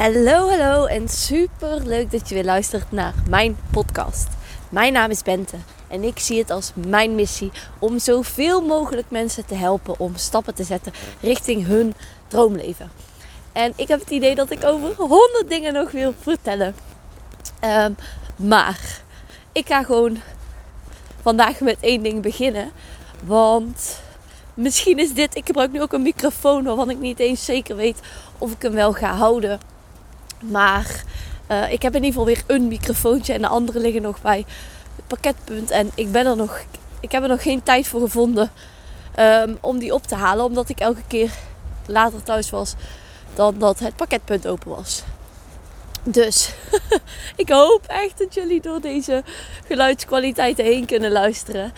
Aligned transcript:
Hallo, 0.00 0.48
hallo 0.48 0.86
en 0.86 1.08
super 1.08 1.86
leuk 1.86 2.10
dat 2.10 2.28
je 2.28 2.34
weer 2.34 2.44
luistert 2.44 2.92
naar 2.92 3.14
mijn 3.28 3.56
podcast. 3.70 4.28
Mijn 4.68 4.92
naam 4.92 5.10
is 5.10 5.22
Bente 5.22 5.56
en 5.88 6.02
ik 6.02 6.18
zie 6.18 6.38
het 6.38 6.50
als 6.50 6.72
mijn 6.86 7.14
missie 7.14 7.52
om 7.78 7.98
zoveel 7.98 8.62
mogelijk 8.62 9.10
mensen 9.10 9.46
te 9.46 9.54
helpen 9.54 9.98
om 9.98 10.16
stappen 10.16 10.54
te 10.54 10.64
zetten 10.64 10.92
richting 11.20 11.66
hun 11.66 11.94
droomleven. 12.28 12.90
En 13.52 13.72
ik 13.76 13.88
heb 13.88 14.00
het 14.00 14.10
idee 14.10 14.34
dat 14.34 14.50
ik 14.50 14.64
over 14.64 14.94
honderd 14.96 15.48
dingen 15.48 15.72
nog 15.72 15.90
wil 15.90 16.14
vertellen. 16.20 16.74
Ehm, 17.60 17.92
maar 18.36 19.00
ik 19.52 19.66
ga 19.66 19.82
gewoon 19.82 20.18
vandaag 21.22 21.60
met 21.60 21.76
één 21.80 22.02
ding 22.02 22.22
beginnen. 22.22 22.70
Want 23.24 24.00
misschien 24.54 24.98
is 24.98 25.14
dit, 25.14 25.36
ik 25.36 25.46
gebruik 25.46 25.72
nu 25.72 25.82
ook 25.82 25.92
een 25.92 26.02
microfoon 26.02 26.64
waarvan 26.64 26.90
ik 26.90 26.98
niet 26.98 27.18
eens 27.18 27.44
zeker 27.44 27.76
weet 27.76 28.00
of 28.38 28.52
ik 28.52 28.62
hem 28.62 28.72
wel 28.72 28.92
ga 28.92 29.14
houden. 29.14 29.72
Maar 30.50 31.04
uh, 31.50 31.72
ik 31.72 31.82
heb 31.82 31.94
in 31.94 32.04
ieder 32.04 32.20
geval 32.20 32.34
weer 32.34 32.42
een 32.46 32.68
microfoontje 32.68 33.32
en 33.32 33.40
de 33.40 33.48
andere 33.48 33.78
liggen 33.80 34.02
nog 34.02 34.20
bij 34.20 34.44
het 34.96 35.06
pakketpunt. 35.06 35.70
En 35.70 35.90
ik, 35.94 36.12
ben 36.12 36.26
er 36.26 36.36
nog, 36.36 36.60
ik 37.00 37.12
heb 37.12 37.22
er 37.22 37.28
nog 37.28 37.42
geen 37.42 37.62
tijd 37.62 37.86
voor 37.86 38.00
gevonden 38.00 38.50
um, 39.18 39.58
om 39.60 39.78
die 39.78 39.94
op 39.94 40.06
te 40.06 40.14
halen. 40.14 40.44
Omdat 40.44 40.68
ik 40.68 40.80
elke 40.80 41.02
keer 41.06 41.30
later 41.86 42.22
thuis 42.22 42.50
was 42.50 42.74
dan 43.34 43.58
dat 43.58 43.78
het 43.78 43.96
pakketpunt 43.96 44.46
open 44.46 44.70
was. 44.70 45.02
Dus 46.02 46.52
ik 47.36 47.48
hoop 47.48 47.84
echt 47.86 48.18
dat 48.18 48.34
jullie 48.34 48.60
door 48.60 48.80
deze 48.80 49.22
geluidskwaliteiten 49.66 50.64
heen 50.64 50.86
kunnen 50.86 51.12
luisteren. 51.12 51.72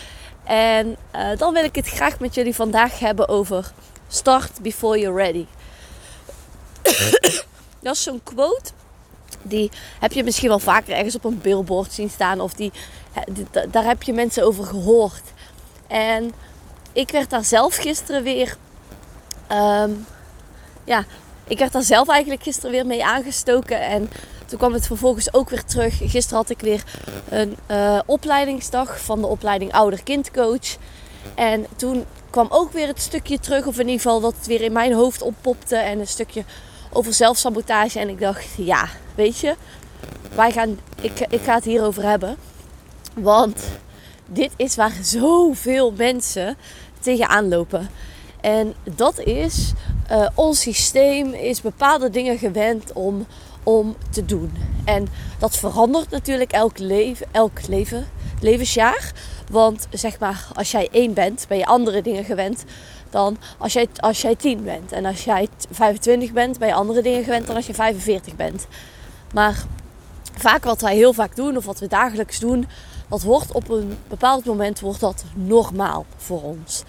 En 0.45 0.97
uh, 1.17 1.29
dan 1.37 1.53
wil 1.53 1.65
ik 1.65 1.75
het 1.75 1.89
graag 1.89 2.21
met 2.21 2.35
jullie 2.35 2.55
vandaag 2.55 2.99
hebben 2.99 3.29
over 3.29 3.73
start 4.09 4.63
before 4.63 4.99
you're 4.99 5.23
ready. 5.23 5.47
Dat 7.81 7.95
is 7.95 8.03
zo'n 8.03 8.21
quote. 8.23 8.71
Die 9.43 9.71
heb 10.01 10.13
je 10.13 10.25
misschien 10.25 10.49
wel 10.49 10.59
vaker 10.59 10.95
ergens 10.95 11.15
op 11.15 11.25
een 11.25 11.41
billboard 11.41 11.93
zien 11.93 12.11
staan. 12.11 12.41
Of 12.41 12.55
die, 12.55 12.73
daar 13.71 13.85
heb 13.85 14.03
je 14.03 14.13
mensen 14.13 14.45
over 14.45 14.65
gehoord. 14.65 15.23
En 15.87 16.33
ik 16.93 17.11
werd 17.11 17.31
daar 17.31 17.45
zelf 17.45 17.77
gisteren 17.77 18.23
weer. 18.23 18.57
Um, 19.53 20.07
ja, 20.85 21.05
ik 21.45 21.59
werd 21.59 21.73
daar 21.73 21.83
zelf 21.83 22.09
eigenlijk 22.09 22.43
gisteren 22.43 22.71
weer 22.71 22.87
mee 22.87 23.05
aangestoken. 23.05 23.81
En 23.81 24.11
toen 24.47 24.59
kwam 24.59 24.73
het 24.73 24.87
vervolgens 24.87 25.35
ook 25.35 25.51
weer 25.51 25.65
terug. 25.65 25.97
Gisteren 25.97 26.39
had 26.39 26.51
ik 26.51 26.61
weer 26.61 26.85
een 27.29 27.57
uh, 27.71 28.01
opleidingsdag 28.07 29.01
van 29.01 29.21
de 29.21 29.27
opleiding 29.27 29.73
ouder-kindcoach. 29.73 30.77
En 31.35 31.67
toen 31.77 32.05
kwam 32.31 32.47
ook 32.51 32.73
weer 32.73 32.87
het 32.87 33.01
stukje 33.01 33.39
terug, 33.39 33.67
of 33.67 33.75
in 33.75 33.89
ieder 33.89 34.01
geval 34.01 34.21
dat 34.21 34.35
het 34.37 34.47
weer 34.47 34.61
in 34.61 34.73
mijn 34.73 34.93
hoofd 34.93 35.23
oppopte. 35.23 35.77
En 35.77 35.99
een 35.99 36.07
stukje 36.07 36.45
over 36.97 37.15
zelfsabotage. 37.15 37.99
En 37.99 38.09
ik 38.09 38.21
dacht, 38.21 38.47
ja, 38.57 38.89
weet 39.15 39.39
je, 39.39 39.55
wij 40.35 40.53
gaan, 40.53 40.79
ik, 41.01 41.27
ik 41.29 41.41
ga 41.41 41.55
het 41.55 41.65
hierover 41.65 42.03
hebben. 42.03 42.37
Want 43.15 43.63
dit 44.27 44.51
is 44.57 44.77
waar 44.77 44.95
zoveel 45.03 45.93
mensen 45.97 46.57
tegenaan 47.01 47.49
lopen. 47.49 47.89
En 48.41 48.75
dat 48.85 49.19
is, 49.19 49.73
uh, 50.11 50.29
ons 50.35 50.61
systeem 50.61 51.33
is 51.33 51.61
bepaalde 51.61 52.11
dingen 52.11 52.39
gewend 52.39 52.93
om, 52.93 53.27
om 53.63 53.97
te 54.11 54.25
doen. 54.25 54.53
En 54.85 55.09
dat 55.39 55.57
verandert 55.57 56.11
natuurlijk 56.11 56.53
elk 56.53 56.79
leven, 56.79 57.27
elk 57.33 57.67
leven, 57.69 58.07
levensjaar. 58.41 59.13
Want 59.51 59.87
zeg 59.91 60.19
maar, 60.19 60.47
als 60.55 60.71
jij 60.71 60.89
één 60.93 61.15
bent, 61.15 61.45
ben 61.49 61.59
je 61.59 61.67
andere 61.67 62.03
dingen 62.03 62.25
gewend 62.25 62.65
dan 63.11 63.37
als 63.59 63.73
jij, 63.73 63.89
als 63.97 64.23
jij 64.23 64.35
10 64.35 64.65
bent. 64.65 64.93
En 64.93 65.05
als 65.05 65.25
jij 65.25 65.49
25 65.71 66.33
bent, 66.33 66.59
ben 66.59 66.69
je 66.69 66.75
andere 66.75 67.03
dingen 67.03 67.25
gewend 67.25 67.47
dan 67.47 67.57
als 67.57 67.67
je 67.67 67.75
45 67.75 68.37
bent. 68.37 68.67
Maar 69.33 69.65
vaak 70.37 70.65
wat 70.65 70.81
wij 70.81 70.95
heel 70.95 71.13
vaak 71.13 71.37
doen, 71.37 71.57
of 71.57 71.65
wat 71.65 71.79
we 71.79 71.87
dagelijks 71.87 72.39
doen, 72.39 72.67
dat 73.09 73.23
wordt 73.23 73.53
op 73.53 73.69
een 73.69 73.99
bepaald 74.09 74.45
moment 74.45 74.81
wordt 74.81 75.01
dat 75.01 75.25
normaal 75.35 76.07
voor 76.17 76.43
ons. 76.43 76.83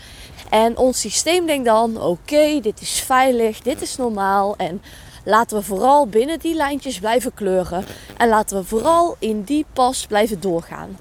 En 0.50 0.78
ons 0.78 1.00
systeem 1.00 1.46
denkt 1.46 1.66
dan: 1.66 2.02
oké, 2.02 2.60
dit 2.62 2.82
is 2.82 3.00
veilig, 3.00 3.62
dit 3.62 3.82
is 3.82 3.96
normaal. 3.96 4.56
En 4.56 4.82
laten 5.24 5.58
we 5.58 5.64
vooral 5.64 6.08
binnen 6.08 6.40
die 6.40 6.56
lijntjes 6.56 7.00
blijven 7.00 7.34
kleuren. 7.34 7.86
En 8.18 8.30
laten 8.30 8.58
we 8.58 8.64
vooral 8.64 9.16
in 9.20 9.44
die 9.44 9.66
pas 9.74 10.06
blijven 10.08 10.40
doorgaan. 10.40 10.98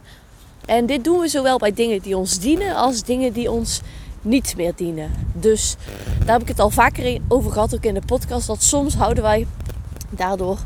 En 0.67 0.87
dit 0.87 1.05
doen 1.05 1.19
we 1.19 1.29
zowel 1.29 1.59
bij 1.59 1.73
dingen 1.73 2.01
die 2.01 2.17
ons 2.17 2.39
dienen 2.39 2.75
als 2.75 3.03
dingen 3.03 3.33
die 3.33 3.51
ons 3.51 3.81
niet 4.27 4.57
meer 4.57 4.73
dienen. 4.77 5.11
Dus 5.33 5.77
daar 6.19 6.33
heb 6.33 6.43
ik 6.43 6.49
het 6.49 6.61
al 6.61 6.71
vaker 6.71 7.21
over 7.29 7.53
gehad, 7.53 7.75
ook 7.75 7.85
in 7.85 7.95
de 7.95 8.03
podcast. 8.07 8.47
Dat 8.47 8.63
soms 8.63 8.95
houden 8.95 9.23
wij 9.23 9.47
daardoor 10.11 10.59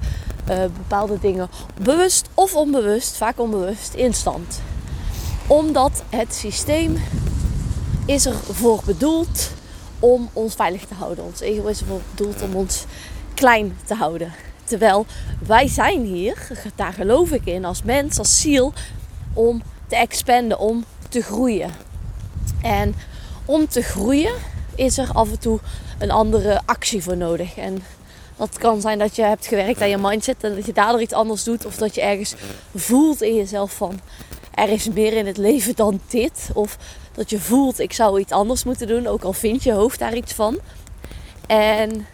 uh, 0.50 0.56
bepaalde 0.59 1.19
dingen 1.21 1.48
bewust 1.82 2.28
of 2.34 2.54
onbewust, 2.54 3.16
vaak 3.16 3.41
onbewust, 3.41 3.94
in 3.94 4.15
stand. 4.15 4.60
Omdat 5.47 6.03
het 6.09 6.34
systeem 6.34 6.97
is 8.06 8.26
ervoor 8.26 8.82
bedoeld 8.84 9.50
om 9.98 10.28
ons 10.32 10.54
veilig 10.54 10.84
te 10.84 10.94
houden. 10.94 11.25
Ons 11.25 11.41
ego 11.41 11.66
is 11.66 11.81
ervoor 11.81 12.00
bedoeld 12.15 12.42
om 12.42 12.54
ons 12.54 12.84
klein 13.34 13.77
te 13.84 13.94
houden. 13.94 14.32
Terwijl 14.65 15.06
wij 15.47 15.69
zijn 15.69 16.04
hier, 16.04 16.48
daar 16.75 16.92
geloof 16.92 17.31
ik 17.31 17.44
in, 17.44 17.65
als 17.65 17.82
mens, 17.82 18.19
als 18.19 18.41
ziel, 18.41 18.72
om 19.32 19.62
te 19.87 19.97
expanden, 19.97 20.59
om 20.59 20.84
te 21.09 21.22
groeien. 21.22 21.71
En 22.62 22.94
om 23.50 23.69
te 23.69 23.83
groeien 23.83 24.34
is 24.75 24.99
er 24.99 25.12
af 25.12 25.31
en 25.31 25.38
toe 25.38 25.59
een 25.99 26.11
andere 26.11 26.61
actie 26.65 27.03
voor 27.03 27.16
nodig. 27.16 27.56
En 27.56 27.83
dat 28.37 28.59
kan 28.59 28.81
zijn 28.81 28.99
dat 28.99 29.16
je 29.16 29.22
hebt 29.22 29.47
gewerkt 29.47 29.81
aan 29.81 29.88
je 29.88 29.99
mindset 29.99 30.44
en 30.44 30.55
dat 30.55 30.66
je 30.66 30.72
daardoor 30.72 31.00
iets 31.00 31.12
anders 31.12 31.44
doet. 31.44 31.66
Of 31.66 31.77
dat 31.77 31.94
je 31.94 32.00
ergens 32.00 32.34
voelt 32.75 33.22
in 33.22 33.34
jezelf 33.34 33.72
van 33.72 34.00
er 34.55 34.69
is 34.69 34.89
meer 34.89 35.12
in 35.12 35.27
het 35.27 35.37
leven 35.37 35.77
dan 35.77 36.00
dit. 36.09 36.50
Of 36.55 36.77
dat 37.12 37.31
je 37.31 37.41
voelt 37.41 37.78
ik 37.78 37.93
zou 37.93 38.21
iets 38.21 38.33
anders 38.33 38.65
moeten 38.65 38.87
doen, 38.87 39.06
ook 39.06 39.22
al 39.22 39.33
vindt 39.33 39.62
je 39.62 39.72
hoofd 39.72 39.99
daar 39.99 40.15
iets 40.15 40.33
van. 40.33 40.59
En 41.47 42.06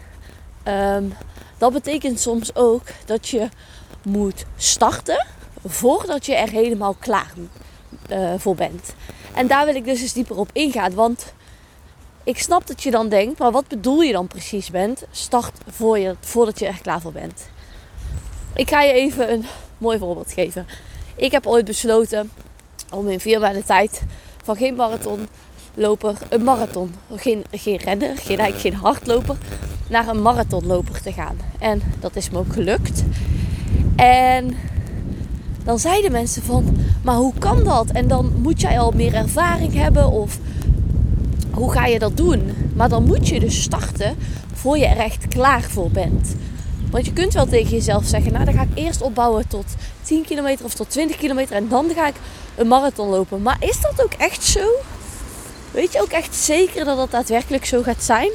um, 0.69 1.15
dat 1.59 1.73
betekent 1.73 2.21
soms 2.21 2.55
ook 2.55 2.83
dat 3.05 3.29
je 3.29 3.49
moet 4.03 4.45
starten 4.57 5.27
voordat 5.65 6.27
je 6.27 6.35
er 6.35 6.51
helemaal 6.51 6.97
klaar 6.99 7.33
uh, 8.11 8.33
voor 8.37 8.55
bent. 8.55 8.95
En 9.37 9.47
daar 9.47 9.65
wil 9.65 9.75
ik 9.75 9.85
dus 9.85 10.01
eens 10.01 10.13
dieper 10.13 10.37
op 10.37 10.51
ingaan. 10.53 10.95
Want 10.95 11.33
ik 12.25 12.39
snap 12.39 12.67
dat 12.67 12.83
je 12.83 12.91
dan 12.91 13.09
denkt, 13.09 13.39
maar 13.39 13.51
wat 13.51 13.69
bedoel 13.69 14.03
je 14.03 14.13
dan 14.13 14.27
precies 14.27 14.71
bent? 14.71 15.05
Start 15.11 15.59
voor 15.71 15.99
je, 15.99 16.17
voordat 16.21 16.59
je 16.59 16.67
er 16.67 16.81
klaar 16.83 17.01
voor 17.01 17.13
bent. 17.13 17.49
Ik 18.55 18.69
ga 18.69 18.83
je 18.83 18.93
even 18.93 19.33
een 19.33 19.45
mooi 19.79 19.99
voorbeeld 19.99 20.33
geven. 20.33 20.67
Ik 21.15 21.33
heb 21.33 21.47
ooit 21.47 21.65
besloten 21.65 22.31
om 22.91 23.09
in 23.09 23.21
vier 23.21 23.41
maanden 23.41 23.65
tijd 23.65 24.03
van 24.45 24.57
geen 24.57 24.75
marathonloper 24.75 26.19
een 26.29 26.43
marathon, 26.43 26.95
geen, 27.15 27.45
geen 27.51 27.77
renner, 27.77 28.17
geen, 28.17 28.53
geen 28.53 28.75
hardloper, 28.75 29.37
naar 29.89 30.09
een 30.09 30.23
marathonloper 30.23 31.03
te 31.03 31.13
gaan. 31.13 31.37
En 31.59 31.83
dat 32.01 32.17
is 32.17 32.31
me 32.31 32.39
ook 32.39 32.53
gelukt. 32.53 33.05
En 33.97 34.57
dan 35.66 35.78
zeiden 35.78 36.12
mensen 36.12 36.43
van, 36.43 36.77
maar 37.03 37.16
hoe 37.16 37.32
kan 37.38 37.65
dat? 37.65 37.91
En 37.91 38.09
dan 38.09 38.32
moet 38.43 38.60
jij 38.60 38.78
al 38.78 38.93
meer 38.94 39.15
ervaring 39.15 39.75
hebben 39.75 40.10
of 40.10 40.38
hoe 41.50 41.72
ga 41.72 41.87
je 41.87 41.99
dat 41.99 42.16
doen? 42.16 42.53
Maar 42.75 42.88
dan 42.88 43.04
moet 43.04 43.28
je 43.28 43.41
dus 43.41 43.62
starten 43.62 44.16
voor 44.53 44.78
je 44.78 44.87
er 44.87 44.99
echt 44.99 45.28
klaar 45.28 45.62
voor 45.62 45.91
bent. 45.91 46.34
Want 46.91 47.06
je 47.06 47.12
kunt 47.12 47.32
wel 47.32 47.47
tegen 47.47 47.71
jezelf 47.71 48.04
zeggen, 48.04 48.32
nou 48.32 48.44
dan 48.44 48.54
ga 48.54 48.62
ik 48.62 48.69
eerst 48.75 49.03
opbouwen 49.03 49.49
tot 49.49 49.65
10 50.03 50.25
kilometer 50.25 50.65
of 50.65 50.75
tot 50.75 50.91
20 50.91 51.16
kilometer 51.16 51.56
en 51.56 51.69
dan 51.69 51.91
ga 51.94 52.06
ik 52.09 52.15
een 52.54 52.69
marathon 52.69 53.09
lopen. 53.09 53.43
Maar 53.43 53.56
is 53.60 53.81
dat 53.81 54.03
ook 54.04 54.12
echt 54.12 54.44
zo? 54.44 54.69
Weet 55.71 55.93
je 55.93 56.00
ook 56.00 56.10
echt 56.10 56.34
zeker 56.34 56.84
dat 56.84 56.97
dat 56.97 57.10
daadwerkelijk 57.10 57.65
zo 57.65 57.83
gaat 57.83 58.03
zijn? 58.03 58.31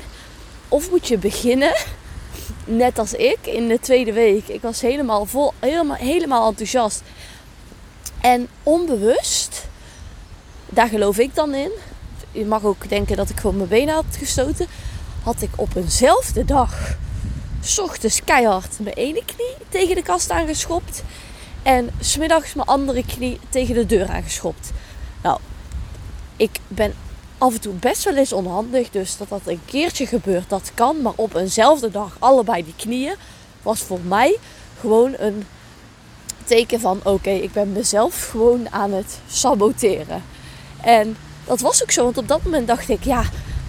Of 0.67 0.89
moet 0.89 1.07
je 1.07 1.17
beginnen, 1.17 1.75
net 2.65 2.99
als 2.99 3.13
ik, 3.13 3.37
in 3.43 3.67
de 3.67 3.79
tweede 3.79 4.13
week. 4.13 4.47
Ik 4.47 4.61
was 4.61 4.81
helemaal, 4.81 5.25
vol, 5.25 5.53
helemaal, 5.59 5.95
helemaal 5.95 6.47
enthousiast. 6.47 7.01
En 8.21 8.47
onbewust, 8.63 9.67
daar 10.69 10.87
geloof 10.87 11.17
ik 11.17 11.35
dan 11.35 11.53
in. 11.53 11.71
Je 12.31 12.45
mag 12.45 12.63
ook 12.63 12.89
denken 12.89 13.17
dat 13.17 13.29
ik 13.29 13.39
gewoon 13.39 13.57
mijn 13.57 13.69
benen 13.69 13.93
had 13.93 14.05
gestoten. 14.17 14.67
Had 15.23 15.41
ik 15.41 15.49
op 15.55 15.75
eenzelfde 15.75 16.45
dag, 16.45 16.97
s 17.61 17.79
ochtends 17.79 18.23
keihard, 18.23 18.79
mijn 18.79 18.95
ene 18.95 19.21
knie 19.25 19.55
tegen 19.69 19.95
de 19.95 20.03
kast 20.03 20.31
aangeschopt. 20.31 21.03
En 21.63 21.89
smiddags 21.99 22.53
mijn 22.53 22.67
andere 22.67 23.05
knie 23.05 23.39
tegen 23.49 23.75
de 23.75 23.85
deur 23.85 24.09
aangeschopt. 24.09 24.71
Nou, 25.23 25.39
ik 26.35 26.59
ben 26.67 26.93
af 27.41 27.53
en 27.53 27.61
toe 27.61 27.73
best 27.73 28.03
wel 28.03 28.15
eens 28.15 28.33
onhandig. 28.33 28.89
Dus 28.89 29.17
dat 29.17 29.29
dat 29.29 29.41
een 29.45 29.61
keertje 29.65 30.05
gebeurt, 30.05 30.49
dat 30.49 30.71
kan. 30.73 31.01
Maar 31.01 31.13
op 31.15 31.35
eenzelfde 31.35 31.91
dag 31.91 32.15
allebei 32.19 32.63
die 32.63 32.73
knieën 32.77 33.15
was 33.61 33.79
voor 33.79 33.99
mij 34.07 34.37
gewoon 34.79 35.15
een 35.17 35.43
teken 36.43 36.79
van 36.79 36.99
oké, 37.03 37.29
ik 37.29 37.51
ben 37.51 37.71
mezelf 37.71 38.29
gewoon 38.29 38.71
aan 38.71 38.93
het 38.93 39.19
saboteren. 39.27 40.23
En 40.81 41.17
dat 41.45 41.59
was 41.59 41.83
ook 41.83 41.91
zo, 41.91 42.03
want 42.03 42.17
op 42.17 42.27
dat 42.27 42.43
moment 42.43 42.67
dacht 42.67 42.89
ik, 42.89 43.03
ja, 43.03 43.23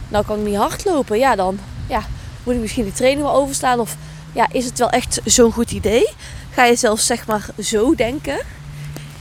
nou 0.09 0.25
kan 0.25 0.39
ik 0.39 0.45
niet 0.45 0.57
hardlopen. 0.57 1.19
Ja, 1.19 1.37
dan 1.37 1.59
ja, 1.89 2.03
moet 2.43 2.55
ik 2.55 2.61
misschien 2.61 2.85
de 2.85 2.93
training 2.93 3.23
wel 3.27 3.35
overslaan 3.35 3.81
of 3.81 3.97
ja, 4.33 4.49
is 4.51 4.65
het 4.65 4.79
wel 4.79 4.91
echt 4.91 5.21
zo'n 5.25 5.53
goed 5.53 5.71
idee? 5.71 6.09
Ga 6.51 6.65
je 6.65 6.77
zelfs 6.77 7.07
zeg 7.07 7.27
maar 7.27 7.47
zo 7.63 7.95
denken? 7.95 8.39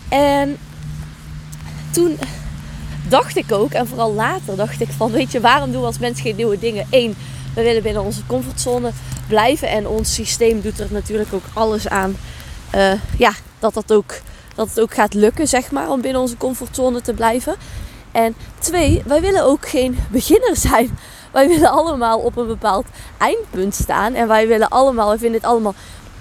En 0.09 0.57
toen 1.91 2.17
dacht 3.11 3.35
ik 3.35 3.51
ook, 3.51 3.71
en 3.71 3.87
vooral 3.87 4.13
later 4.13 4.55
dacht 4.55 4.81
ik 4.81 4.89
van, 4.97 5.11
weet 5.11 5.31
je, 5.31 5.41
waarom 5.41 5.71
doen 5.71 5.81
we 5.81 5.87
als 5.87 5.99
mensen 5.99 6.23
geen 6.23 6.35
nieuwe 6.35 6.59
dingen? 6.59 6.87
Eén, 6.89 7.15
we 7.55 7.61
willen 7.61 7.83
binnen 7.83 8.03
onze 8.03 8.25
comfortzone 8.25 8.91
blijven 9.27 9.69
en 9.69 9.87
ons 9.87 10.13
systeem 10.13 10.61
doet 10.61 10.79
er 10.79 10.87
natuurlijk 10.91 11.33
ook 11.33 11.43
alles 11.53 11.87
aan, 11.87 12.15
uh, 12.75 12.91
ja, 13.17 13.31
dat, 13.59 13.73
dat, 13.73 13.93
ook, 13.93 14.19
dat 14.55 14.69
het 14.69 14.79
ook 14.79 14.93
gaat 14.93 15.13
lukken, 15.13 15.47
zeg 15.47 15.71
maar, 15.71 15.89
om 15.89 16.01
binnen 16.01 16.21
onze 16.21 16.37
comfortzone 16.37 17.01
te 17.01 17.13
blijven. 17.13 17.55
En 18.11 18.35
twee, 18.59 19.01
wij 19.05 19.21
willen 19.21 19.43
ook 19.43 19.67
geen 19.67 19.97
beginner 20.11 20.55
zijn. 20.55 20.97
Wij 21.31 21.47
willen 21.47 21.71
allemaal 21.71 22.19
op 22.19 22.37
een 22.37 22.47
bepaald 22.47 22.85
eindpunt 23.17 23.75
staan. 23.75 24.13
En 24.13 24.27
wij 24.27 24.47
willen 24.47 24.69
allemaal, 24.69 25.07
wij 25.07 25.17
vinden 25.17 25.41
het 25.41 25.49
allemaal 25.49 25.73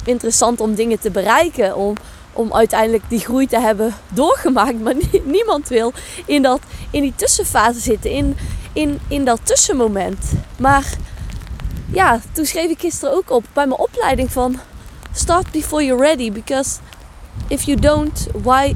interessant 0.05 0.61
om 0.61 0.75
dingen 0.75 1.01
te 1.01 1.11
bereiken. 1.11 1.77
Om, 1.77 1.95
om 2.41 2.53
uiteindelijk 2.53 3.03
die 3.09 3.21
groei 3.21 3.47
te 3.47 3.61
hebben 3.61 3.95
doorgemaakt. 4.09 4.81
Maar 4.81 4.95
niemand 5.25 5.69
wil 5.69 5.93
in, 6.27 6.43
dat, 6.43 6.61
in 6.91 7.03
die 7.03 7.13
tussenfase 7.17 7.81
zitten. 7.81 8.11
In, 8.11 8.37
in, 8.73 9.01
in 9.09 9.25
dat 9.25 9.41
tussenmoment. 9.43 10.33
Maar 10.59 10.85
ja, 11.93 12.21
toen 12.33 12.47
schreef 12.47 12.71
ik 12.71 12.81
gisteren 12.81 13.15
ook 13.15 13.31
op 13.31 13.45
bij 13.53 13.67
mijn 13.67 13.81
opleiding 13.81 14.33
van... 14.33 14.59
Start 15.13 15.51
before 15.51 15.85
you're 15.85 16.03
ready. 16.03 16.33
Because 16.33 16.79
if 17.49 17.63
you 17.63 17.81
don't, 17.81 18.27
why 18.43 18.75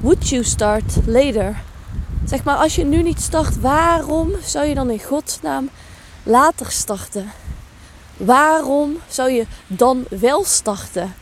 would 0.00 0.28
you 0.28 0.44
start 0.44 0.96
later? 1.06 1.62
Zeg 2.24 2.44
maar, 2.44 2.56
als 2.56 2.74
je 2.74 2.84
nu 2.84 3.02
niet 3.02 3.20
start, 3.20 3.60
waarom 3.60 4.30
zou 4.44 4.66
je 4.66 4.74
dan 4.74 4.90
in 4.90 5.02
godsnaam 5.02 5.70
later 6.22 6.70
starten? 6.70 7.32
Waarom 8.16 8.96
zou 9.08 9.30
je 9.30 9.46
dan 9.66 10.04
wel 10.08 10.44
starten? 10.44 11.14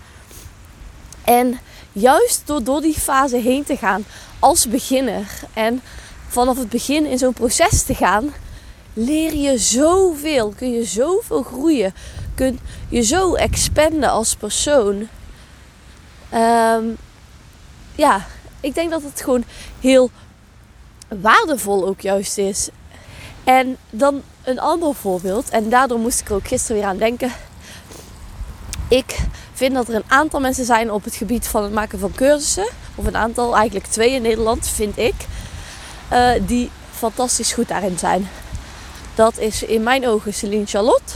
En 1.28 1.58
juist 1.92 2.42
door, 2.44 2.62
door 2.62 2.80
die 2.80 2.98
fase 2.98 3.36
heen 3.36 3.64
te 3.64 3.76
gaan 3.76 4.04
als 4.38 4.69
beginner 4.69 5.40
en 5.52 5.82
vanaf 6.28 6.58
het 6.58 6.69
begin 6.69 7.06
in 7.06 7.19
zo'n 7.19 7.32
proces 7.32 7.82
te 7.82 7.94
gaan, 7.94 8.34
leer 8.92 9.34
je 9.34 9.58
zoveel. 9.58 10.52
Kun 10.56 10.72
je 10.72 10.84
zoveel 10.84 11.42
groeien. 11.42 11.94
Kun 12.34 12.58
je 12.88 13.02
zo 13.02 13.34
expanden 13.34 14.10
als 14.10 14.34
persoon. 14.34 15.08
Ehm, 16.30 16.84
ja, 17.94 18.26
ik 18.60 18.75
denk 18.75 18.90
dat 18.90 19.02
het 19.02 19.20
gewoon 19.20 19.44
heel 19.80 20.10
waardevol 21.08 21.86
ook 21.86 22.00
juist 22.00 22.38
is. 22.38 22.69
En 23.44 23.76
dan 23.90 24.22
een 24.42 24.60
ander 24.60 24.94
voorbeeld, 24.94 25.48
en 25.48 25.69
daardoor 25.69 25.98
moest 25.98 26.20
ik 26.20 26.28
er 26.28 26.34
ook 26.34 26.48
gisteren 26.48 26.76
weer 26.76 26.90
aan 26.90 26.98
denken. 26.98 27.32
Ik 28.88 29.16
vind 29.58 29.75
dat 29.75 29.88
er 29.88 29.94
een 29.94 30.02
aantal 30.06 30.40
mensen 30.40 30.64
zijn 30.64 30.93
op 30.93 31.05
het 31.05 31.14
gebied 31.14 31.46
van 31.46 31.62
het 31.62 31.72
maken 31.72 31.99
van 31.99 32.12
cursussen, 32.12 32.69
of 32.94 33.06
een 33.06 33.16
aantal, 33.16 33.56
eigenlijk 33.56 33.87
twee 33.87 34.12
in 34.12 34.22
Nederland, 34.22 34.69
vind 34.69 34.99
ik, 34.99 35.14
uh, 36.12 36.31
die 36.46 36.70
fantastisch 36.90 37.52
goed 37.52 37.69
daarin 37.69 37.99
zijn. 37.99 38.28
Dat 39.14 39.38
is 39.38 39.62
in 39.62 39.82
mijn 39.82 40.08
ogen 40.08 40.34
Celine 40.34 40.66
Charlotte 40.66 41.14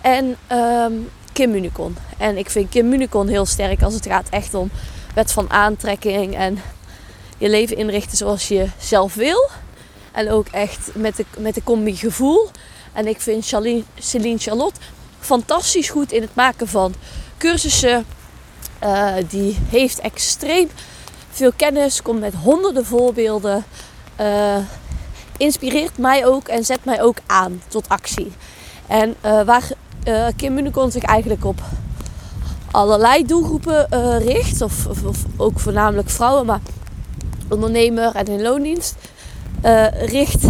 en 0.00 0.36
um, 0.52 1.10
Kim 1.32 1.50
Municon. 1.50 1.96
En 2.18 2.36
ik 2.36 2.50
vind 2.50 2.68
Kim 2.68 2.88
Municon 2.88 3.28
heel 3.28 3.46
sterk 3.46 3.82
als 3.82 3.94
het 3.94 4.06
gaat 4.06 4.28
echt 4.28 4.54
om 4.54 4.70
wet 5.14 5.32
van 5.32 5.50
aantrekking 5.50 6.36
en 6.36 6.58
je 7.38 7.48
leven 7.48 7.76
inrichten 7.76 8.16
zoals 8.16 8.48
je 8.48 8.66
zelf 8.78 9.14
wil. 9.14 9.48
En 10.12 10.30
ook 10.30 10.46
echt 10.48 10.90
met 10.94 11.16
de, 11.16 11.24
met 11.38 11.54
de 11.54 11.62
combi 11.62 11.96
gevoel. 11.96 12.50
En 12.92 13.06
ik 13.06 13.20
vind 13.20 13.44
Celine 13.98 14.38
Charlotte 14.38 14.80
fantastisch 15.20 15.88
goed 15.88 16.12
in 16.12 16.22
het 16.22 16.34
maken 16.34 16.68
van 16.68 16.94
cursussen. 17.38 18.04
Uh, 18.82 19.14
die 19.28 19.58
heeft 19.68 19.98
extreem 19.98 20.70
veel 21.30 21.52
kennis, 21.56 22.02
komt 22.02 22.20
met 22.20 22.34
honderden 22.34 22.84
voorbeelden. 22.84 23.64
Uh, 24.20 24.56
inspireert 25.36 25.98
mij 25.98 26.26
ook 26.26 26.48
en 26.48 26.64
zet 26.64 26.84
mij 26.84 27.02
ook 27.02 27.18
aan 27.26 27.62
tot 27.68 27.88
actie. 27.88 28.32
En 28.86 29.14
uh, 29.24 29.42
waar 29.42 29.68
Kim 30.36 30.54
Municon 30.54 30.90
zich 30.90 31.02
eigenlijk 31.02 31.44
op 31.44 31.60
allerlei 32.70 33.26
doelgroepen 33.26 33.86
richt, 34.18 34.60
of, 34.62 34.86
of, 34.86 35.24
ook 35.36 35.60
voornamelijk 35.60 36.10
vrouwen, 36.10 36.46
maar 36.46 36.60
ondernemer 37.48 38.14
en 38.14 38.26
in 38.26 38.42
loondienst, 38.42 38.94
richt 39.92 40.44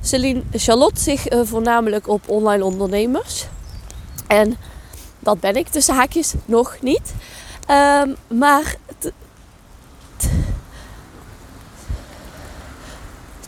Celine 0.00 0.42
Charlotte 0.52 1.00
zich 1.00 1.26
voornamelijk 1.44 2.08
op 2.08 2.28
online 2.28 2.64
ondernemers. 2.64 3.46
En 4.26 4.56
dat 5.18 5.40
ben 5.40 5.56
ik 5.56 5.68
tussen 5.68 5.94
haakjes 5.94 6.34
nog 6.44 6.76
niet. 6.80 7.14
Um, 7.70 8.16
maar 8.38 8.76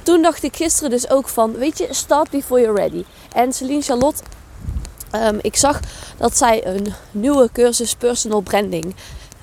toen 0.03 0.23
dacht 0.23 0.43
ik 0.43 0.57
gisteren 0.57 0.91
dus 0.91 1.11
ook 1.11 1.29
van, 1.29 1.53
weet 1.53 1.79
je, 1.79 1.87
start 1.91 2.31
before 2.31 2.61
you're 2.61 2.81
ready. 2.81 3.05
En 3.33 3.53
Celine 3.53 3.83
Charlotte, 3.83 4.23
um, 5.15 5.39
ik 5.43 5.57
zag 5.57 5.81
dat 6.17 6.37
zij 6.37 6.67
een 6.67 6.95
nieuwe 7.11 7.49
cursus 7.53 7.95
personal 7.95 8.41
branding 8.41 8.95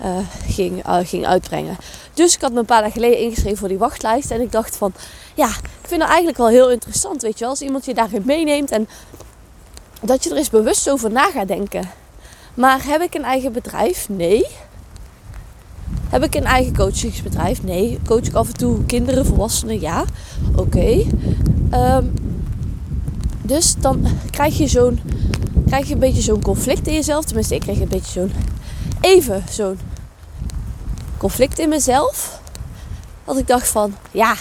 uh, 0.01 0.17
ging, 0.47 0.87
uh, 0.87 0.97
ging 1.03 1.25
uitbrengen. 1.25 1.77
Dus 2.13 2.35
ik 2.35 2.41
had 2.41 2.51
me 2.51 2.59
een 2.59 2.65
paar 2.65 2.81
dagen 2.81 3.01
geleden 3.01 3.19
ingeschreven 3.19 3.57
voor 3.57 3.67
die 3.67 3.77
wachtlijst. 3.77 4.31
En 4.31 4.41
ik 4.41 4.51
dacht 4.51 4.75
van, 4.75 4.93
ja, 5.33 5.47
ik 5.47 5.87
vind 5.87 6.01
het 6.01 6.09
eigenlijk 6.09 6.37
wel 6.37 6.47
heel 6.47 6.69
interessant, 6.69 7.21
weet 7.21 7.33
je 7.33 7.39
wel. 7.39 7.49
Als 7.49 7.61
iemand 7.61 7.85
je 7.85 7.93
daarin 7.93 8.23
meeneemt 8.25 8.71
en 8.71 8.87
dat 10.06 10.24
je 10.24 10.30
er 10.30 10.38
eens 10.38 10.50
bewust 10.50 10.90
over 10.90 11.12
na 11.12 11.31
gaat 11.31 11.48
denken. 11.48 11.90
Maar 12.54 12.86
heb 12.86 13.02
ik 13.02 13.16
een 13.16 13.24
eigen 13.24 13.52
bedrijf? 13.52 14.10
Nee. 14.10 14.46
Heb 16.10 16.24
ik 16.24 16.36
een 16.36 16.46
eigen 16.46 16.75
coachingsbedrijf? 16.75 17.63
Nee. 17.63 18.00
Coach 18.06 18.24
ik 18.24 18.34
af 18.34 18.48
en 18.48 18.54
toe 18.54 18.86
kinderen, 18.86 19.25
volwassenen? 19.25 19.80
Ja. 19.80 20.06
Oké. 20.56 21.06
Um, 21.72 22.13
dus 23.42 23.75
dan 23.80 24.07
krijg 24.30 24.57
je 24.57 24.68
zo'n 24.68 25.00
krijg 25.68 25.88
je 25.88 25.94
een 25.94 26.00
beetje 26.00 26.22
zo'n 26.22 26.42
conflict 26.42 26.88
in 26.88 26.94
jezelf. 26.94 27.25
Tenminste, 27.25 27.56
ik 27.56 27.62
kreeg 27.62 27.80
een 27.80 27.88
beetje 27.88 28.12
zo'n 28.12 28.31
even 29.02 29.44
zo'n 29.50 29.80
conflict 31.18 31.60
in 31.60 31.69
mezelf. 31.69 32.42
Dat 33.25 33.38
ik 33.38 33.48
dacht 33.48 33.68
van, 33.68 33.96
ja, 34.12 34.36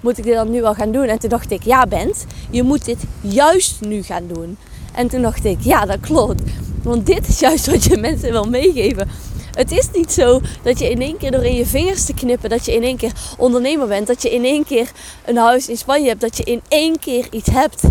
moet 0.00 0.18
ik 0.18 0.24
dit 0.24 0.34
dan 0.34 0.50
nu 0.50 0.60
wel 0.60 0.74
gaan 0.74 0.92
doen? 0.92 1.04
En 1.04 1.18
toen 1.18 1.28
dacht 1.28 1.50
ik, 1.50 1.62
ja 1.62 1.86
Bent, 1.86 2.26
je 2.50 2.62
moet 2.62 2.84
dit 2.84 2.98
juist 3.20 3.80
nu 3.80 4.02
gaan 4.02 4.26
doen. 4.26 4.56
En 4.98 5.08
toen 5.08 5.22
dacht 5.22 5.44
ik, 5.44 5.58
ja 5.60 5.84
dat 5.84 6.00
klopt. 6.00 6.42
Want 6.82 7.06
dit 7.06 7.28
is 7.28 7.38
juist 7.40 7.66
wat 7.66 7.84
je 7.84 7.96
mensen 7.96 8.30
wil 8.30 8.44
meegeven. 8.44 9.08
Het 9.52 9.70
is 9.70 9.88
niet 9.92 10.12
zo 10.12 10.40
dat 10.62 10.78
je 10.78 10.90
in 10.90 11.02
één 11.02 11.16
keer 11.16 11.30
door 11.30 11.44
in 11.44 11.54
je 11.54 11.66
vingers 11.66 12.04
te 12.04 12.14
knippen, 12.14 12.50
dat 12.50 12.64
je 12.64 12.74
in 12.74 12.82
één 12.82 12.96
keer 12.96 13.12
ondernemer 13.36 13.86
bent, 13.86 14.06
dat 14.06 14.22
je 14.22 14.34
in 14.34 14.44
één 14.44 14.64
keer 14.64 14.90
een 15.24 15.36
huis 15.36 15.68
in 15.68 15.76
Spanje 15.76 16.08
hebt, 16.08 16.20
dat 16.20 16.36
je 16.36 16.44
in 16.44 16.62
één 16.68 16.98
keer 16.98 17.26
iets 17.30 17.48
hebt. 17.50 17.82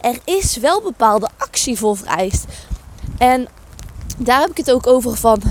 Er 0.00 0.18
is 0.24 0.56
wel 0.56 0.82
bepaalde 0.82 1.28
actie 1.36 1.78
voor 1.78 1.96
vereist. 1.96 2.44
En 3.18 3.48
daar 4.18 4.40
heb 4.40 4.50
ik 4.50 4.56
het 4.56 4.70
ook 4.70 4.86
over 4.86 5.16
van 5.16 5.42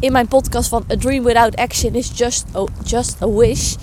in 0.00 0.12
mijn 0.12 0.28
podcast 0.28 0.68
van 0.68 0.84
A 0.92 0.96
Dream 0.96 1.24
Without 1.24 1.56
Action 1.56 1.94
is 1.94 2.10
just 2.14 2.44
just 2.84 3.22
a 3.22 3.28
wish. 3.28 3.74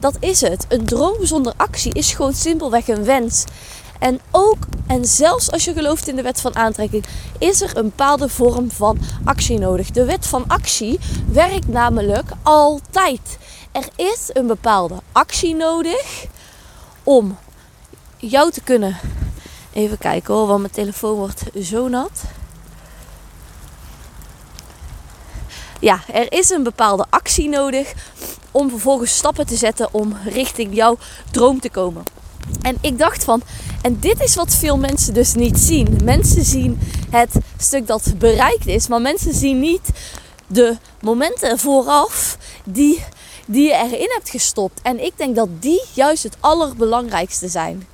Dat 0.00 0.16
is 0.20 0.40
het. 0.40 0.66
Een 0.68 0.84
droom 0.84 1.26
zonder 1.26 1.52
actie 1.56 1.94
is 1.94 2.14
gewoon 2.14 2.34
simpelweg 2.34 2.88
een 2.88 3.04
wens. 3.04 3.44
En 4.02 4.20
ook, 4.30 4.56
en 4.86 5.04
zelfs 5.04 5.50
als 5.50 5.64
je 5.64 5.72
gelooft 5.72 6.08
in 6.08 6.16
de 6.16 6.22
wet 6.22 6.40
van 6.40 6.56
aantrekking, 6.56 7.04
is 7.38 7.60
er 7.60 7.76
een 7.76 7.84
bepaalde 7.84 8.28
vorm 8.28 8.70
van 8.70 8.98
actie 9.24 9.58
nodig. 9.58 9.90
De 9.90 10.04
wet 10.04 10.26
van 10.26 10.44
actie 10.46 10.98
werkt 11.28 11.68
namelijk 11.68 12.30
altijd. 12.42 13.38
Er 13.72 13.88
is 13.96 14.30
een 14.32 14.46
bepaalde 14.46 14.94
actie 15.12 15.54
nodig 15.54 16.26
om 17.02 17.38
jou 18.16 18.50
te 18.50 18.60
kunnen. 18.60 18.96
Even 19.72 19.98
kijken 19.98 20.34
hoor, 20.34 20.46
want 20.46 20.60
mijn 20.60 20.72
telefoon 20.72 21.14
wordt 21.16 21.42
zo 21.62 21.88
nat. 21.88 22.22
ja, 25.80 26.00
er 26.12 26.32
is 26.32 26.50
een 26.50 26.62
bepaalde 26.62 27.06
actie 27.10 27.48
nodig 27.48 27.92
om 28.50 28.70
vervolgens 28.70 29.16
stappen 29.16 29.46
te 29.46 29.56
zetten 29.56 29.88
om 29.92 30.16
richting 30.24 30.74
jouw 30.74 30.98
droom 31.30 31.60
te 31.60 31.70
komen. 31.70 32.04
En 32.62 32.78
ik 32.80 32.98
dacht 32.98 33.24
van, 33.24 33.42
en 33.82 33.98
dit 34.00 34.20
is 34.22 34.34
wat 34.34 34.54
veel 34.54 34.78
mensen 34.78 35.14
dus 35.14 35.34
niet 35.34 35.58
zien. 35.58 36.00
Mensen 36.04 36.44
zien 36.44 36.78
het 37.10 37.34
stuk 37.58 37.86
dat 37.86 38.12
bereikt 38.18 38.66
is, 38.66 38.88
maar 38.88 39.00
mensen 39.00 39.34
zien 39.34 39.60
niet 39.60 39.90
de 40.46 40.76
momenten 41.00 41.58
vooraf 41.58 42.38
die, 42.64 43.04
die 43.46 43.68
je 43.68 43.74
erin 43.74 44.10
hebt 44.14 44.30
gestopt. 44.30 44.80
En 44.82 45.04
ik 45.04 45.12
denk 45.16 45.36
dat 45.36 45.48
die 45.60 45.82
juist 45.92 46.22
het 46.22 46.36
allerbelangrijkste 46.40 47.48
zijn. 47.48 47.86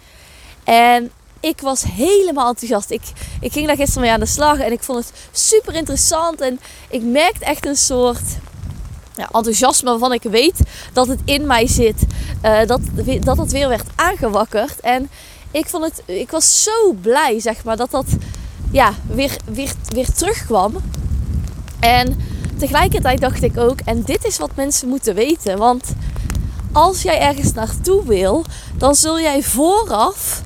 En 0.64 1.10
ik 1.40 1.60
was 1.60 1.82
helemaal 1.82 2.48
enthousiast. 2.48 2.90
Ik, 2.90 3.02
ik 3.40 3.52
ging 3.52 3.66
daar 3.66 3.76
gisteren 3.76 4.02
mee 4.02 4.10
aan 4.10 4.20
de 4.20 4.26
slag 4.26 4.58
en 4.58 4.72
ik 4.72 4.82
vond 4.82 4.98
het 4.98 5.12
super 5.32 5.74
interessant. 5.74 6.40
En 6.40 6.60
ik 6.90 7.02
merkte 7.02 7.44
echt 7.44 7.66
een 7.66 7.76
soort 7.76 8.22
ja, 9.18 9.28
enthousiasme 9.32 9.90
waarvan 9.90 10.12
ik 10.12 10.22
weet 10.22 10.60
dat 10.92 11.06
het 11.06 11.20
in 11.24 11.46
mij 11.46 11.66
zit. 11.66 12.06
Uh, 12.44 12.58
dat, 12.66 12.80
dat 13.20 13.36
het 13.36 13.52
weer 13.52 13.68
werd 13.68 13.86
aangewakkerd. 13.94 14.80
En 14.80 15.08
ik, 15.50 15.66
vond 15.68 15.84
het, 15.84 16.02
ik 16.06 16.30
was 16.30 16.62
zo 16.62 16.92
blij, 16.92 17.40
zeg 17.40 17.64
maar, 17.64 17.76
dat 17.76 17.90
dat, 17.90 18.06
ja, 18.70 18.92
weer, 19.06 19.36
weer, 19.44 19.72
weer 19.88 20.12
terugkwam. 20.12 20.76
En 21.80 22.16
tegelijkertijd 22.58 23.20
dacht 23.20 23.42
ik 23.42 23.58
ook, 23.58 23.80
en 23.84 24.02
dit 24.02 24.24
is 24.24 24.38
wat 24.38 24.50
mensen 24.54 24.88
moeten 24.88 25.14
weten. 25.14 25.58
Want 25.58 25.84
als 26.72 27.02
jij 27.02 27.20
ergens 27.20 27.52
naartoe 27.52 28.04
wil, 28.04 28.44
dan 28.76 28.94
zul 28.94 29.20
jij 29.20 29.42
vooraf 29.42 30.42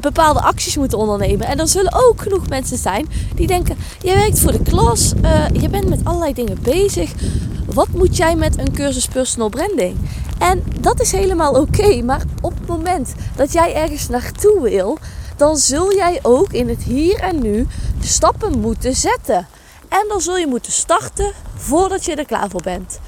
bepaalde 0.00 0.40
acties 0.40 0.76
moeten 0.76 0.98
ondernemen. 0.98 1.46
En 1.46 1.60
er 1.60 1.68
zullen 1.68 1.92
ook 2.08 2.22
genoeg 2.22 2.48
mensen 2.48 2.78
zijn 2.78 3.08
die 3.34 3.46
denken: 3.46 3.76
je 4.02 4.14
werkt 4.14 4.40
voor 4.40 4.52
de 4.52 4.62
klas, 4.62 5.12
uh, 5.22 5.44
je 5.60 5.68
bent 5.68 5.88
met 5.88 6.00
allerlei 6.04 6.34
dingen 6.34 6.58
bezig. 6.62 7.12
Wat 7.74 7.88
moet 7.88 8.16
jij 8.16 8.36
met 8.36 8.58
een 8.58 8.72
cursus 8.72 9.06
personal 9.06 9.48
branding? 9.48 9.96
En 10.38 10.64
dat 10.80 11.00
is 11.00 11.12
helemaal 11.12 11.60
oké, 11.60 12.02
maar 12.02 12.22
op 12.40 12.58
het 12.58 12.66
moment 12.66 13.14
dat 13.36 13.52
jij 13.52 13.74
ergens 13.74 14.08
naartoe 14.08 14.60
wil, 14.60 14.98
dan 15.36 15.56
zul 15.56 15.94
jij 15.94 16.18
ook 16.22 16.52
in 16.52 16.68
het 16.68 16.82
hier 16.82 17.18
en 17.18 17.42
nu 17.42 17.66
stappen 18.00 18.60
moeten 18.60 18.94
zetten. 18.94 19.46
En 19.88 20.04
dan 20.08 20.20
zul 20.20 20.36
je 20.36 20.46
moeten 20.46 20.72
starten 20.72 21.32
voordat 21.56 22.04
je 22.04 22.14
er 22.14 22.26
klaar 22.26 22.50
voor 22.50 22.62
bent. 22.62 23.00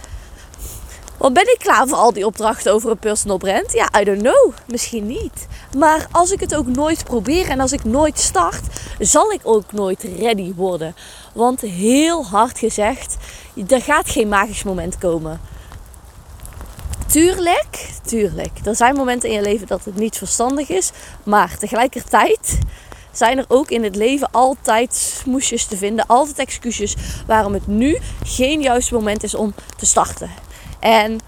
Want 1.24 1.36
ben 1.36 1.52
ik 1.52 1.58
klaar 1.58 1.88
voor 1.88 1.96
al 1.96 2.12
die 2.12 2.26
opdrachten 2.26 2.72
over 2.72 2.90
een 2.90 2.98
personal 2.98 3.36
brand? 3.36 3.72
Ja, 3.72 4.00
I 4.00 4.04
don't 4.04 4.20
know. 4.20 4.52
Misschien 4.66 5.06
niet. 5.06 5.46
Maar 5.76 6.06
als 6.10 6.30
ik 6.30 6.40
het 6.40 6.54
ook 6.54 6.66
nooit 6.66 7.04
probeer 7.04 7.48
en 7.48 7.60
als 7.60 7.72
ik 7.72 7.84
nooit 7.84 8.18
start, 8.18 8.60
zal 8.98 9.32
ik 9.32 9.40
ook 9.42 9.72
nooit 9.72 10.02
ready 10.02 10.54
worden. 10.54 10.94
Want 11.32 11.60
heel 11.60 12.24
hard 12.26 12.58
gezegd, 12.58 13.16
er 13.68 13.80
gaat 13.80 14.10
geen 14.10 14.28
magisch 14.28 14.62
moment 14.62 14.98
komen. 14.98 15.40
Tuurlijk, 17.06 17.90
tuurlijk. 18.02 18.58
Er 18.64 18.76
zijn 18.76 18.94
momenten 18.94 19.28
in 19.28 19.34
je 19.34 19.42
leven 19.42 19.66
dat 19.66 19.84
het 19.84 19.96
niet 19.96 20.16
verstandig 20.16 20.68
is. 20.68 20.90
Maar 21.22 21.58
tegelijkertijd 21.58 22.58
zijn 23.12 23.38
er 23.38 23.44
ook 23.48 23.70
in 23.70 23.84
het 23.84 23.96
leven 23.96 24.28
altijd 24.30 24.94
smoesjes 24.94 25.66
te 25.66 25.76
vinden. 25.76 26.06
Altijd 26.06 26.38
excuses 26.38 26.96
waarom 27.26 27.52
het 27.52 27.66
nu 27.66 27.98
geen 28.24 28.60
juist 28.60 28.92
moment 28.92 29.22
is 29.22 29.34
om 29.34 29.54
te 29.76 29.86
starten. 29.86 30.43
En 30.84 31.20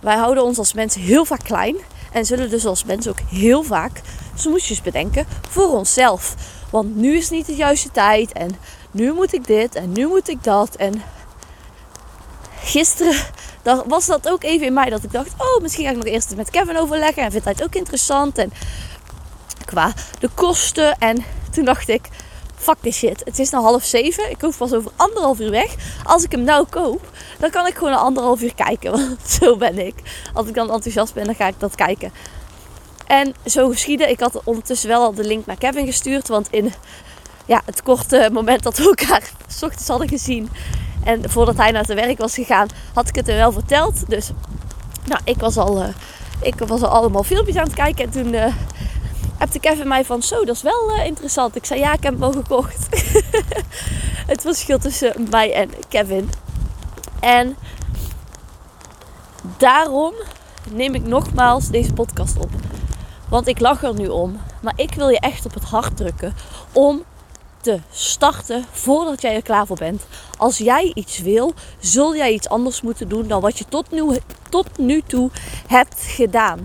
wij 0.00 0.16
houden 0.16 0.44
ons 0.44 0.58
als 0.58 0.72
mensen 0.72 1.00
heel 1.00 1.24
vaak 1.24 1.44
klein. 1.44 1.76
En 2.12 2.24
zullen 2.24 2.50
dus 2.50 2.66
als 2.66 2.84
mensen 2.84 3.10
ook 3.10 3.20
heel 3.30 3.62
vaak 3.62 4.00
smoesjes 4.34 4.82
bedenken 4.82 5.26
voor 5.48 5.68
onszelf. 5.68 6.34
Want 6.70 6.96
nu 6.96 7.16
is 7.16 7.30
niet 7.30 7.46
de 7.46 7.54
juiste 7.54 7.90
tijd. 7.90 8.32
En 8.32 8.56
nu 8.90 9.12
moet 9.12 9.32
ik 9.32 9.46
dit 9.46 9.74
en 9.74 9.92
nu 9.92 10.06
moet 10.06 10.28
ik 10.28 10.44
dat. 10.44 10.76
En 10.76 11.02
gisteren 12.60 13.16
was 13.86 14.06
dat 14.06 14.28
ook 14.28 14.42
even 14.42 14.66
in 14.66 14.72
mij 14.72 14.90
dat 14.90 15.02
ik 15.02 15.12
dacht: 15.12 15.32
oh, 15.38 15.62
misschien 15.62 15.84
ga 15.84 15.90
ik 15.90 15.96
nog 15.96 16.06
eerst 16.06 16.36
met 16.36 16.50
Kevin 16.50 16.78
overleggen. 16.78 17.22
En 17.22 17.30
vindt 17.30 17.44
hij 17.44 17.54
het 17.56 17.64
ook 17.64 17.74
interessant. 17.74 18.38
En 18.38 18.52
qua 19.64 19.92
de 20.18 20.28
kosten. 20.34 20.98
En 20.98 21.24
toen 21.50 21.64
dacht 21.64 21.88
ik: 21.88 22.08
fuck 22.66 22.80
this 22.80 22.96
shit. 22.96 23.22
Het 23.24 23.38
is 23.38 23.50
nu 23.50 23.58
half 23.58 23.84
zeven. 23.84 24.30
Ik 24.30 24.40
hoef 24.40 24.56
pas 24.56 24.72
over 24.72 24.90
anderhalf 24.96 25.40
uur 25.40 25.50
weg. 25.50 25.74
Als 26.04 26.24
ik 26.24 26.32
hem 26.32 26.42
nou 26.42 26.66
koop, 26.70 27.10
dan 27.38 27.50
kan 27.50 27.66
ik 27.66 27.74
gewoon 27.74 27.92
een 27.92 27.98
anderhalf 27.98 28.42
uur 28.42 28.54
kijken. 28.54 28.90
Want 28.96 29.28
zo 29.28 29.56
ben 29.56 29.86
ik. 29.86 29.94
Als 30.32 30.46
ik 30.46 30.54
dan 30.54 30.70
enthousiast 30.70 31.14
ben, 31.14 31.24
dan 31.24 31.34
ga 31.34 31.46
ik 31.46 31.54
dat 31.58 31.74
kijken. 31.74 32.12
En 33.06 33.34
zo 33.44 33.68
geschiedde. 33.68 34.10
Ik 34.10 34.20
had 34.20 34.40
ondertussen 34.44 34.88
wel 34.88 35.02
al 35.02 35.14
de 35.14 35.24
link 35.24 35.46
naar 35.46 35.58
Kevin 35.58 35.86
gestuurd. 35.86 36.28
Want 36.28 36.48
in 36.50 36.72
ja, 37.46 37.62
het 37.64 37.82
korte 37.82 38.30
moment 38.32 38.62
dat 38.62 38.76
we 38.76 38.84
elkaar 38.84 39.30
s 39.58 39.62
ochtends 39.62 39.88
hadden 39.88 40.08
gezien. 40.08 40.50
En 41.04 41.30
voordat 41.30 41.56
hij 41.56 41.70
naar 41.70 41.84
zijn 41.84 41.98
werk 41.98 42.18
was 42.18 42.34
gegaan, 42.34 42.68
had 42.94 43.08
ik 43.08 43.14
het 43.14 43.26
hem 43.26 43.36
wel 43.36 43.52
verteld. 43.52 44.10
Dus 44.10 44.30
nou, 45.04 45.20
ik 45.24 45.40
was 45.40 45.56
al, 45.56 45.82
uh, 45.82 45.88
ik 46.40 46.54
was 46.54 46.82
al 46.82 46.88
allemaal 46.88 47.22
filmpjes 47.22 47.56
aan 47.56 47.64
het 47.64 47.74
kijken. 47.74 48.04
En 48.04 48.10
toen 48.10 48.32
uh, 48.34 48.54
de 49.52 49.60
Kevin 49.60 49.88
mij 49.88 50.04
van, 50.04 50.22
zo, 50.22 50.44
dat 50.44 50.56
is 50.56 50.62
wel 50.62 50.90
uh, 50.90 51.06
interessant. 51.06 51.56
Ik 51.56 51.64
zei, 51.64 51.80
ja, 51.80 51.92
ik 51.92 52.02
heb 52.02 52.12
hem 52.12 52.22
al 52.22 52.32
gekocht. 52.32 52.86
het 54.32 54.40
verschil 54.40 54.78
tussen 54.78 55.26
mij 55.30 55.52
en 55.52 55.70
Kevin. 55.88 56.30
En 57.20 57.56
daarom 59.56 60.14
neem 60.70 60.94
ik 60.94 61.06
nogmaals 61.06 61.68
deze 61.68 61.92
podcast 61.92 62.38
op. 62.38 62.50
Want 63.28 63.48
ik 63.48 63.60
lach 63.60 63.82
er 63.82 63.94
nu 63.94 64.06
om. 64.08 64.40
Maar 64.62 64.72
ik 64.76 64.94
wil 64.94 65.08
je 65.08 65.20
echt 65.20 65.46
op 65.46 65.54
het 65.54 65.64
hart 65.64 65.96
drukken 65.96 66.34
om 66.72 67.02
te 67.60 67.80
starten 67.90 68.64
voordat 68.70 69.22
jij 69.22 69.34
er 69.34 69.42
klaar 69.42 69.66
voor 69.66 69.76
bent. 69.76 70.06
Als 70.36 70.58
jij 70.58 70.90
iets 70.94 71.18
wil, 71.18 71.54
zul 71.78 72.16
jij 72.16 72.32
iets 72.32 72.48
anders 72.48 72.80
moeten 72.80 73.08
doen 73.08 73.28
dan 73.28 73.40
wat 73.40 73.58
je 73.58 73.64
tot 73.68 73.90
nu, 73.90 74.18
tot 74.48 74.78
nu 74.78 75.02
toe 75.02 75.30
hebt 75.66 76.00
gedaan. 76.00 76.60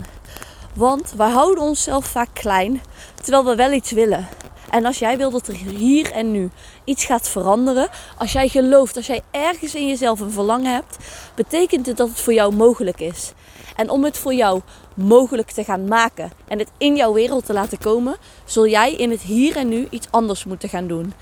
Want 0.75 1.13
wij 1.17 1.29
houden 1.29 1.63
onszelf 1.63 2.05
vaak 2.05 2.29
klein, 2.33 2.81
terwijl 3.21 3.45
we 3.45 3.55
wel 3.55 3.71
iets 3.71 3.91
willen. 3.91 4.27
En 4.69 4.85
als 4.85 4.99
jij 4.99 5.17
wil 5.17 5.31
dat 5.31 5.47
er 5.47 5.53
hier 5.53 6.11
en 6.11 6.31
nu 6.31 6.49
iets 6.83 7.05
gaat 7.05 7.29
veranderen, 7.29 7.89
als 8.17 8.31
jij 8.31 8.47
gelooft, 8.47 8.95
als 8.95 9.07
jij 9.07 9.21
ergens 9.31 9.75
in 9.75 9.87
jezelf 9.87 10.19
een 10.19 10.31
verlangen 10.31 10.73
hebt, 10.73 10.97
betekent 11.35 11.85
het 11.85 11.97
dat 11.97 12.09
het 12.09 12.19
voor 12.19 12.33
jou 12.33 12.55
mogelijk 12.55 12.99
is. 12.99 13.33
En 13.75 13.89
om 13.89 14.03
het 14.03 14.17
voor 14.17 14.33
jou 14.33 14.61
mogelijk 14.93 15.51
te 15.51 15.63
gaan 15.63 15.87
maken 15.87 16.31
en 16.47 16.59
het 16.59 16.71
in 16.77 16.95
jouw 16.95 17.13
wereld 17.13 17.45
te 17.45 17.53
laten 17.53 17.77
komen, 17.77 18.15
zul 18.45 18.67
jij 18.67 18.93
in 18.93 19.11
het 19.11 19.21
hier 19.21 19.57
en 19.57 19.67
nu 19.67 19.87
iets 19.89 20.07
anders 20.11 20.43
moeten 20.43 20.69
gaan 20.69 20.87
doen. 20.87 21.13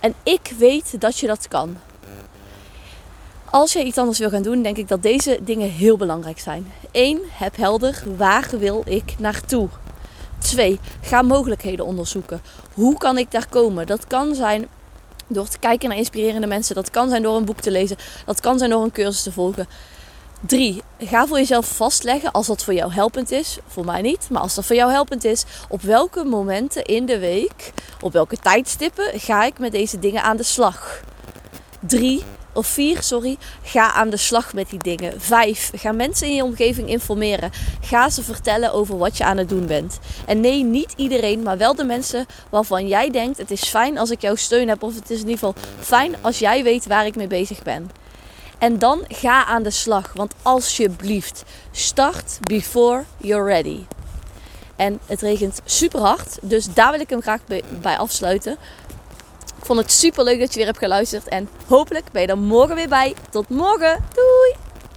En 0.00 0.14
ik 0.22 0.52
weet 0.58 1.00
dat 1.00 1.18
je 1.18 1.26
dat 1.26 1.48
kan. 1.48 1.76
Als 3.52 3.72
je 3.72 3.84
iets 3.84 3.98
anders 3.98 4.18
wil 4.18 4.30
gaan 4.30 4.42
doen, 4.42 4.62
denk 4.62 4.76
ik 4.76 4.88
dat 4.88 5.02
deze 5.02 5.38
dingen 5.42 5.70
heel 5.70 5.96
belangrijk 5.96 6.38
zijn. 6.38 6.72
1. 6.90 7.20
Heb 7.30 7.56
helder 7.56 8.02
waar 8.16 8.48
wil 8.58 8.82
ik 8.86 9.14
naartoe. 9.18 9.68
2. 10.38 10.80
Ga 11.00 11.22
mogelijkheden 11.22 11.86
onderzoeken. 11.86 12.42
Hoe 12.74 12.98
kan 12.98 13.18
ik 13.18 13.30
daar 13.30 13.48
komen? 13.48 13.86
Dat 13.86 14.06
kan 14.06 14.34
zijn 14.34 14.66
door 15.26 15.48
te 15.48 15.58
kijken 15.58 15.88
naar 15.88 15.98
inspirerende 15.98 16.46
mensen. 16.46 16.74
Dat 16.74 16.90
kan 16.90 17.08
zijn 17.08 17.22
door 17.22 17.36
een 17.36 17.44
boek 17.44 17.60
te 17.60 17.70
lezen. 17.70 17.96
Dat 18.26 18.40
kan 18.40 18.58
zijn 18.58 18.70
door 18.70 18.82
een 18.82 18.92
cursus 18.92 19.22
te 19.22 19.32
volgen. 19.32 19.66
3. 20.40 20.82
Ga 20.98 21.26
voor 21.26 21.38
jezelf 21.38 21.66
vastleggen 21.66 22.30
als 22.30 22.46
dat 22.46 22.64
voor 22.64 22.74
jou 22.74 22.92
helpend 22.92 23.30
is. 23.30 23.58
Voor 23.66 23.84
mij 23.84 24.02
niet, 24.02 24.26
maar 24.30 24.42
als 24.42 24.54
dat 24.54 24.64
voor 24.64 24.76
jou 24.76 24.90
helpend 24.90 25.24
is. 25.24 25.44
Op 25.68 25.82
welke 25.82 26.24
momenten 26.24 26.84
in 26.84 27.06
de 27.06 27.18
week, 27.18 27.72
op 28.00 28.12
welke 28.12 28.36
tijdstippen 28.36 29.20
ga 29.20 29.44
ik 29.44 29.58
met 29.58 29.72
deze 29.72 29.98
dingen 29.98 30.22
aan 30.22 30.36
de 30.36 30.42
slag? 30.42 31.02
3 31.80 32.24
of 32.52 32.66
vier, 32.66 33.02
sorry, 33.02 33.36
ga 33.62 33.92
aan 33.92 34.10
de 34.10 34.16
slag 34.16 34.54
met 34.54 34.70
die 34.70 34.78
dingen. 34.78 35.20
Vijf, 35.20 35.70
ga 35.74 35.92
mensen 35.92 36.26
in 36.26 36.34
je 36.34 36.44
omgeving 36.44 36.88
informeren. 36.88 37.50
Ga 37.80 38.10
ze 38.10 38.22
vertellen 38.22 38.72
over 38.72 38.98
wat 38.98 39.16
je 39.16 39.24
aan 39.24 39.36
het 39.36 39.48
doen 39.48 39.66
bent. 39.66 39.98
En 40.26 40.40
nee, 40.40 40.64
niet 40.64 40.92
iedereen, 40.96 41.42
maar 41.42 41.58
wel 41.58 41.74
de 41.74 41.84
mensen 41.84 42.26
waarvan 42.50 42.88
jij 42.88 43.10
denkt: 43.10 43.38
het 43.38 43.50
is 43.50 43.62
fijn 43.62 43.98
als 43.98 44.10
ik 44.10 44.20
jouw 44.20 44.34
steun 44.34 44.68
heb. 44.68 44.82
Of 44.82 44.94
het 44.94 45.10
is 45.10 45.20
in 45.20 45.28
ieder 45.28 45.38
geval 45.38 45.54
fijn 45.80 46.14
als 46.20 46.38
jij 46.38 46.62
weet 46.62 46.86
waar 46.86 47.06
ik 47.06 47.16
mee 47.16 47.26
bezig 47.26 47.62
ben. 47.62 47.90
En 48.58 48.78
dan 48.78 49.04
ga 49.08 49.44
aan 49.44 49.62
de 49.62 49.70
slag. 49.70 50.12
Want 50.14 50.34
alsjeblieft, 50.42 51.44
start 51.70 52.38
before 52.40 53.04
you're 53.16 53.44
ready. 53.44 53.84
En 54.76 55.00
het 55.06 55.20
regent 55.20 55.60
super 55.64 56.00
hard. 56.00 56.38
Dus 56.42 56.74
daar 56.74 56.90
wil 56.90 57.00
ik 57.00 57.10
hem 57.10 57.22
graag 57.22 57.40
bij 57.80 57.98
afsluiten. 57.98 58.56
Ik 59.62 59.68
vond 59.68 59.80
het 59.80 59.92
super 59.92 60.24
leuk 60.24 60.40
dat 60.40 60.50
je 60.52 60.56
weer 60.56 60.66
hebt 60.66 60.78
geluisterd. 60.78 61.28
En 61.28 61.48
hopelijk 61.66 62.04
ben 62.12 62.22
je 62.22 62.28
er 62.28 62.38
morgen 62.38 62.74
weer 62.74 62.88
bij. 62.88 63.14
Tot 63.30 63.48
morgen. 63.48 64.04
Doei! 64.14 64.71